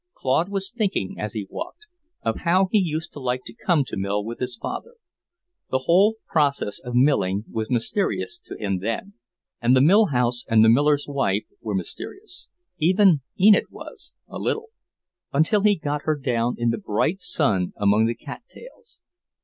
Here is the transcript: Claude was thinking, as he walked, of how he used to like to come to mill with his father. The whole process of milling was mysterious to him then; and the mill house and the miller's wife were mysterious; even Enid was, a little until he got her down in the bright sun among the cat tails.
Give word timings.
Claude 0.15 0.49
was 0.49 0.71
thinking, 0.71 1.17
as 1.19 1.33
he 1.33 1.45
walked, 1.51 1.85
of 2.23 2.37
how 2.37 2.67
he 2.71 2.79
used 2.79 3.13
to 3.13 3.19
like 3.19 3.43
to 3.45 3.53
come 3.53 3.83
to 3.85 3.95
mill 3.95 4.25
with 4.25 4.39
his 4.39 4.55
father. 4.55 4.95
The 5.69 5.83
whole 5.85 6.15
process 6.25 6.79
of 6.79 6.95
milling 6.95 7.45
was 7.47 7.69
mysterious 7.69 8.39
to 8.45 8.57
him 8.57 8.79
then; 8.79 9.13
and 9.61 9.75
the 9.75 9.79
mill 9.81 10.07
house 10.07 10.43
and 10.47 10.65
the 10.65 10.69
miller's 10.69 11.05
wife 11.07 11.45
were 11.61 11.75
mysterious; 11.75 12.49
even 12.79 13.21
Enid 13.39 13.69
was, 13.69 14.15
a 14.27 14.39
little 14.39 14.69
until 15.33 15.61
he 15.61 15.75
got 15.77 16.01
her 16.05 16.15
down 16.17 16.55
in 16.57 16.71
the 16.71 16.79
bright 16.79 17.19
sun 17.19 17.71
among 17.77 18.07
the 18.07 18.15
cat 18.15 18.41
tails. 18.49 19.01